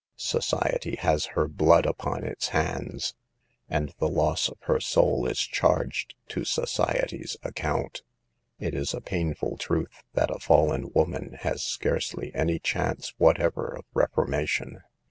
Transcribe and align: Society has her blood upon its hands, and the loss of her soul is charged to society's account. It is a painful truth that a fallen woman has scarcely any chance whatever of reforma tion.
Society 0.17 0.95
has 0.95 1.25
her 1.37 1.47
blood 1.47 1.85
upon 1.85 2.23
its 2.23 2.47
hands, 2.47 3.13
and 3.69 3.93
the 3.99 4.09
loss 4.09 4.49
of 4.49 4.57
her 4.61 4.79
soul 4.79 5.27
is 5.27 5.37
charged 5.41 6.15
to 6.29 6.43
society's 6.43 7.37
account. 7.43 8.01
It 8.57 8.73
is 8.73 8.95
a 8.95 9.01
painful 9.01 9.57
truth 9.57 10.01
that 10.15 10.35
a 10.35 10.39
fallen 10.39 10.91
woman 10.95 11.33
has 11.41 11.61
scarcely 11.61 12.33
any 12.33 12.57
chance 12.57 13.13
whatever 13.19 13.67
of 13.77 13.85
reforma 13.93 14.47
tion. 14.47 14.81